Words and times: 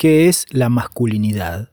¿Qué 0.00 0.30
es 0.30 0.46
la 0.48 0.70
masculinidad? 0.70 1.68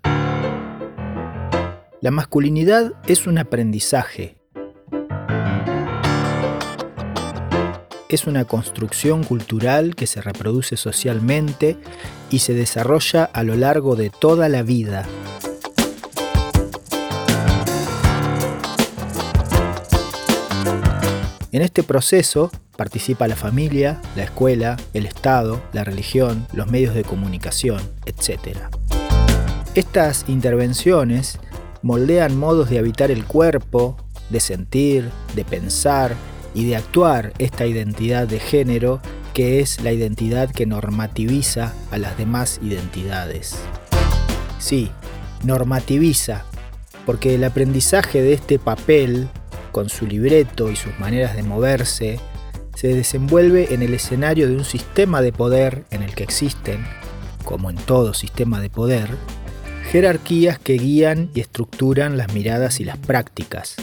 La 2.01 2.11
masculinidad 2.11 2.91
es 3.07 3.25
un 3.25 3.37
aprendizaje. 3.37 4.35
Es 8.09 8.27
una 8.27 8.43
construcción 8.43 9.23
cultural 9.23 9.95
que 9.95 10.07
se 10.07 10.19
reproduce 10.21 10.75
socialmente 10.75 11.77
y 12.29 12.39
se 12.39 12.53
desarrolla 12.53 13.23
a 13.23 13.43
lo 13.43 13.55
largo 13.55 13.95
de 13.95 14.09
toda 14.09 14.49
la 14.49 14.61
vida. 14.61 15.07
En 21.53 21.61
este 21.61 21.81
proceso 21.81 22.51
participa 22.77 23.27
la 23.27 23.35
familia, 23.35 23.99
la 24.15 24.23
escuela, 24.23 24.77
el 24.93 25.05
Estado, 25.05 25.61
la 25.73 25.83
religión, 25.83 26.47
los 26.53 26.67
medios 26.67 26.93
de 26.93 27.03
comunicación, 27.03 27.81
etc. 28.05 28.59
Estas 29.75 30.25
intervenciones 30.27 31.39
moldean 31.81 32.37
modos 32.37 32.69
de 32.69 32.79
habitar 32.79 33.11
el 33.11 33.25
cuerpo, 33.25 33.97
de 34.29 34.39
sentir, 34.39 35.09
de 35.35 35.43
pensar 35.43 36.15
y 36.53 36.65
de 36.65 36.75
actuar 36.75 37.33
esta 37.39 37.65
identidad 37.65 38.27
de 38.27 38.39
género 38.39 39.01
que 39.33 39.59
es 39.59 39.81
la 39.81 39.91
identidad 39.91 40.49
que 40.49 40.65
normativiza 40.65 41.73
a 41.91 41.97
las 41.97 42.17
demás 42.17 42.59
identidades. 42.63 43.55
Sí, 44.57 44.89
normativiza, 45.43 46.43
porque 47.05 47.35
el 47.35 47.43
aprendizaje 47.43 48.21
de 48.21 48.33
este 48.33 48.57
papel 48.57 49.29
con 49.71 49.89
su 49.89 50.07
libreto 50.07 50.71
y 50.71 50.75
sus 50.75 50.97
maneras 50.99 51.35
de 51.35 51.43
moverse, 51.43 52.19
se 52.77 52.89
desenvuelve 52.89 53.73
en 53.73 53.81
el 53.81 53.95
escenario 53.95 54.47
de 54.47 54.55
un 54.55 54.63
sistema 54.63 55.23
de 55.23 55.31
poder 55.31 55.85
en 55.89 56.03
el 56.03 56.13
que 56.13 56.21
existen, 56.21 56.85
como 57.43 57.71
en 57.71 57.75
todo 57.75 58.13
sistema 58.13 58.61
de 58.61 58.69
poder, 58.69 59.09
jerarquías 59.89 60.59
que 60.59 60.73
guían 60.73 61.31
y 61.33 61.39
estructuran 61.39 62.17
las 62.17 62.31
miradas 62.35 62.79
y 62.79 62.85
las 62.85 62.99
prácticas. 62.99 63.77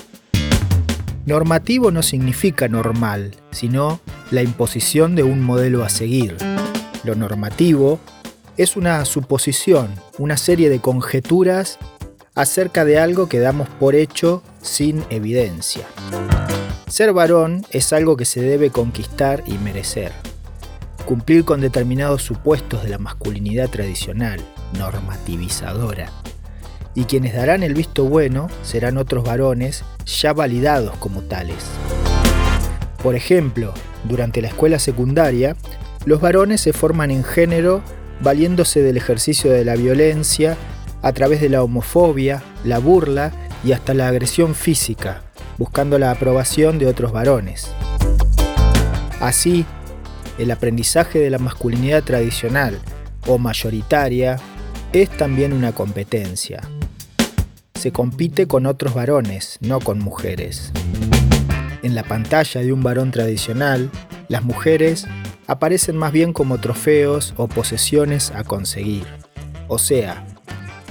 Normativo 1.26 1.90
no 1.90 2.04
significa 2.04 2.68
normal, 2.68 3.32
sino 3.50 3.98
la 4.30 4.42
imposición 4.42 5.16
de 5.16 5.24
un 5.24 5.42
modelo 5.42 5.82
a 5.82 5.88
seguir. 5.88 6.36
Lo 7.02 7.16
normativo 7.16 7.98
es 8.56 8.76
una 8.76 9.04
suposición, 9.06 9.88
una 10.18 10.36
serie 10.36 10.70
de 10.70 10.78
conjeturas 10.78 11.80
acerca 12.36 12.84
de 12.84 13.00
algo 13.00 13.28
que 13.28 13.40
damos 13.40 13.68
por 13.68 13.96
hecho 13.96 14.44
sin 14.62 15.02
evidencia. 15.10 15.84
Ser 16.88 17.12
varón 17.12 17.64
es 17.70 17.92
algo 17.92 18.16
que 18.16 18.26
se 18.26 18.40
debe 18.42 18.70
conquistar 18.70 19.42
y 19.46 19.54
merecer. 19.54 20.12
Cumplir 21.06 21.44
con 21.44 21.60
determinados 21.60 22.22
supuestos 22.22 22.82
de 22.82 22.90
la 22.90 22.98
masculinidad 22.98 23.68
tradicional, 23.70 24.40
normativizadora. 24.78 26.12
Y 26.94 27.04
quienes 27.04 27.34
darán 27.34 27.62
el 27.62 27.74
visto 27.74 28.04
bueno 28.04 28.48
serán 28.62 28.98
otros 28.98 29.24
varones 29.24 29.82
ya 30.06 30.32
validados 30.32 30.96
como 30.98 31.22
tales. 31.22 31.64
Por 33.02 33.16
ejemplo, 33.16 33.74
durante 34.04 34.40
la 34.40 34.48
escuela 34.48 34.78
secundaria, 34.78 35.56
los 36.04 36.20
varones 36.20 36.60
se 36.60 36.72
forman 36.72 37.10
en 37.10 37.24
género 37.24 37.82
valiéndose 38.20 38.82
del 38.82 38.98
ejercicio 38.98 39.50
de 39.50 39.64
la 39.64 39.74
violencia 39.74 40.56
a 41.02 41.12
través 41.12 41.40
de 41.40 41.48
la 41.48 41.62
homofobia, 41.62 42.42
la 42.62 42.78
burla 42.78 43.32
y 43.64 43.72
hasta 43.72 43.94
la 43.94 44.08
agresión 44.08 44.54
física, 44.54 45.23
buscando 45.58 45.98
la 45.98 46.10
aprobación 46.10 46.78
de 46.78 46.86
otros 46.86 47.12
varones. 47.12 47.70
Así, 49.20 49.64
el 50.38 50.50
aprendizaje 50.50 51.18
de 51.18 51.30
la 51.30 51.38
masculinidad 51.38 52.02
tradicional 52.02 52.78
o 53.26 53.38
mayoritaria 53.38 54.36
es 54.92 55.10
también 55.10 55.52
una 55.52 55.72
competencia. 55.72 56.60
Se 57.74 57.92
compite 57.92 58.46
con 58.46 58.66
otros 58.66 58.94
varones, 58.94 59.58
no 59.60 59.80
con 59.80 59.98
mujeres. 59.98 60.72
En 61.82 61.94
la 61.94 62.02
pantalla 62.02 62.60
de 62.60 62.72
un 62.72 62.82
varón 62.82 63.10
tradicional, 63.10 63.90
las 64.28 64.42
mujeres 64.42 65.06
aparecen 65.46 65.96
más 65.96 66.12
bien 66.12 66.32
como 66.32 66.58
trofeos 66.58 67.34
o 67.36 67.46
posesiones 67.46 68.30
a 68.30 68.42
conseguir. 68.44 69.04
O 69.68 69.78
sea, 69.78 70.24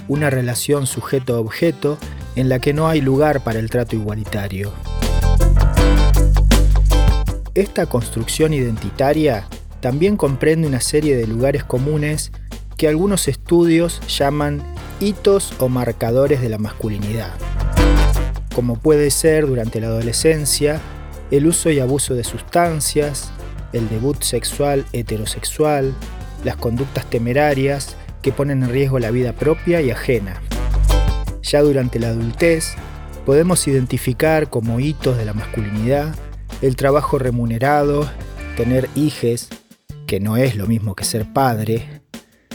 una 0.08 0.30
relación 0.30 0.86
sujeto-objeto 0.86 1.98
en 2.36 2.50
la 2.50 2.60
que 2.60 2.74
no 2.74 2.88
hay 2.88 3.02
lugar 3.02 3.44
para 3.44 3.60
el 3.60 3.70
trato 3.70 3.96
igualitario. 3.96 4.72
Esta 7.56 7.86
construcción 7.86 8.54
identitaria 8.54 9.48
también 9.80 10.18
comprende 10.18 10.68
una 10.68 10.82
serie 10.82 11.16
de 11.16 11.28
lugares 11.28 11.64
comunes 11.64 12.32
que 12.78 12.88
algunos 12.88 13.28
estudios 13.28 14.02
llaman 14.08 14.64
hitos 15.00 15.54
o 15.60 15.70
marcadores 15.70 16.42
de 16.42 16.50
la 16.50 16.58
masculinidad, 16.58 17.32
como 18.56 18.78
puede 18.78 19.12
ser 19.12 19.46
durante 19.46 19.80
la 19.80 19.88
adolescencia 19.88 20.82
el 21.32 21.48
uso 21.48 21.70
y 21.70 21.80
abuso 21.80 22.14
de 22.14 22.24
sustancias, 22.24 23.32
el 23.74 23.90
debut 23.90 24.22
sexual 24.24 24.86
heterosexual, 24.94 25.94
las 26.44 26.56
conductas 26.58 27.06
temerarias 27.10 27.96
que 28.22 28.32
ponen 28.32 28.64
en 28.64 28.70
riesgo 28.70 29.00
la 29.00 29.12
vida 29.12 29.34
propia 29.34 29.82
y 29.82 29.92
ajena. 29.92 30.42
Ya 31.44 31.62
durante 31.62 32.00
la 32.00 32.08
adultez, 32.08 32.74
podemos 33.26 33.68
identificar 33.68 34.50
como 34.50 34.80
hitos 34.80 35.18
de 35.18 35.26
la 35.26 35.34
masculinidad 35.34 36.16
el 36.62 36.76
trabajo 36.76 37.20
remunerado, 37.20 38.10
tener 38.56 38.90
hijes, 38.96 39.50
que 40.08 40.20
no 40.20 40.38
es 40.38 40.56
lo 40.56 40.68
mismo 40.68 40.96
que 40.96 41.04
ser 41.04 41.32
padre, 41.32 42.02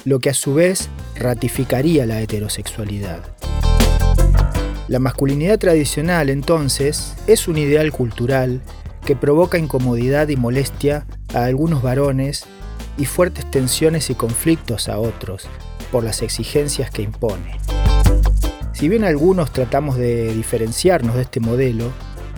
lo 0.04 0.18
que 0.18 0.30
a 0.30 0.34
su 0.34 0.54
vez 0.54 0.88
ratificaría 1.16 2.06
la 2.06 2.20
heterosexualidad. 2.20 3.20
La 4.88 4.98
masculinidad 4.98 5.58
tradicional, 5.58 6.30
entonces, 6.30 7.14
es 7.26 7.46
un 7.46 7.58
ideal 7.58 7.92
cultural 7.92 8.62
que 9.04 9.16
provoca 9.16 9.58
incomodidad 9.58 10.28
y 10.28 10.36
molestia 10.36 11.06
a 11.34 11.44
algunos 11.44 11.82
varones 11.82 12.46
y 12.96 13.04
fuertes 13.04 13.50
tensiones 13.50 14.08
y 14.08 14.14
conflictos 14.14 14.88
a 14.88 14.98
otros 14.98 15.46
por 15.92 16.04
las 16.04 16.22
exigencias 16.22 16.90
que 16.90 17.02
impone. 17.02 17.58
Si 18.78 18.88
bien 18.88 19.02
algunos 19.02 19.52
tratamos 19.52 19.96
de 19.96 20.32
diferenciarnos 20.32 21.16
de 21.16 21.22
este 21.22 21.40
modelo, 21.40 21.90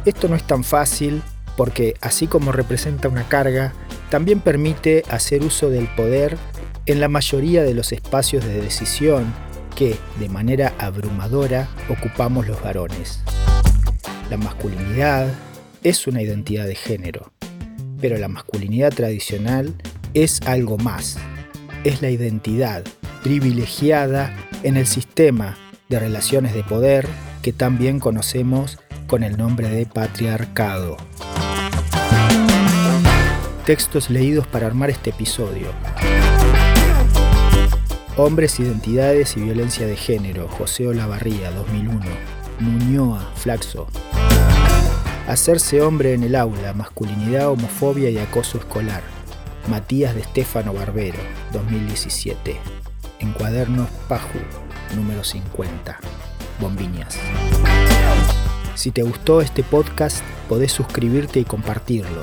esto 0.06 0.26
no 0.26 0.36
es 0.36 0.42
tan 0.42 0.64
fácil 0.64 1.20
porque 1.54 1.96
así 2.00 2.26
como 2.26 2.50
representa 2.50 3.10
una 3.10 3.28
carga, 3.28 3.74
también 4.08 4.40
permite 4.40 5.02
hacer 5.10 5.42
uso 5.42 5.68
del 5.68 5.86
poder 5.88 6.38
en 6.86 6.98
la 6.98 7.08
mayoría 7.08 7.62
de 7.62 7.74
los 7.74 7.92
espacios 7.92 8.42
de 8.46 8.62
decisión 8.62 9.34
que, 9.76 9.96
de 10.18 10.30
manera 10.30 10.72
abrumadora, 10.78 11.68
ocupamos 11.90 12.48
los 12.48 12.62
varones. 12.62 13.20
La 14.30 14.38
masculinidad 14.38 15.28
es 15.82 16.06
una 16.06 16.22
identidad 16.22 16.64
de 16.64 16.74
género, 16.74 17.34
pero 18.00 18.16
la 18.16 18.28
masculinidad 18.28 18.94
tradicional 18.94 19.74
es 20.14 20.40
algo 20.46 20.78
más. 20.78 21.18
Es 21.84 22.00
la 22.00 22.08
identidad 22.08 22.82
privilegiada 23.22 24.34
en 24.62 24.78
el 24.78 24.86
sistema 24.86 25.58
de 25.90 25.98
relaciones 25.98 26.54
de 26.54 26.62
poder 26.62 27.06
que 27.42 27.52
también 27.52 27.98
conocemos 27.98 28.78
con 29.08 29.24
el 29.24 29.36
nombre 29.36 29.68
de 29.68 29.86
patriarcado. 29.86 30.96
Textos 33.66 34.08
leídos 34.08 34.46
para 34.46 34.68
armar 34.68 34.88
este 34.90 35.10
episodio. 35.10 35.66
Hombres, 38.16 38.60
Identidades 38.60 39.36
y 39.36 39.40
Violencia 39.40 39.86
de 39.86 39.96
Género, 39.96 40.46
José 40.48 40.86
Olavarría, 40.86 41.50
2001. 41.50 42.00
Muñoa, 42.60 43.32
Flaxo. 43.34 43.88
Hacerse 45.26 45.82
hombre 45.82 46.14
en 46.14 46.22
el 46.22 46.36
aula, 46.36 46.72
masculinidad, 46.72 47.48
homofobia 47.48 48.10
y 48.10 48.18
acoso 48.18 48.58
escolar. 48.58 49.02
Matías 49.68 50.14
de 50.14 50.20
Estefano 50.20 50.72
Barbero, 50.72 51.18
2017. 51.52 52.56
En 53.18 53.32
cuadernos 53.32 53.88
Paju, 54.08 54.38
número 54.94 55.24
50. 55.24 55.98
Bombiñas. 56.60 57.18
Si 58.74 58.90
te 58.90 59.02
gustó 59.02 59.40
este 59.40 59.62
podcast, 59.62 60.22
podés 60.48 60.72
suscribirte 60.72 61.40
y 61.40 61.44
compartirlo. 61.44 62.22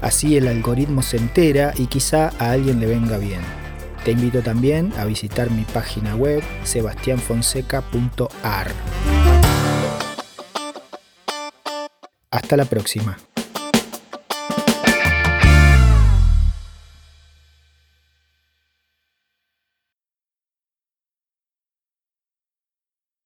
Así 0.00 0.36
el 0.36 0.48
algoritmo 0.48 1.02
se 1.02 1.16
entera 1.16 1.72
y 1.76 1.86
quizá 1.86 2.32
a 2.38 2.52
alguien 2.52 2.80
le 2.80 2.86
venga 2.86 3.18
bien. 3.18 3.40
Te 4.04 4.12
invito 4.12 4.42
también 4.42 4.92
a 4.96 5.04
visitar 5.04 5.50
mi 5.50 5.64
página 5.64 6.14
web 6.14 6.42
sebastianfonseca.ar. 6.64 8.72
Hasta 12.30 12.56
la 12.56 12.64
próxima. 12.64 13.18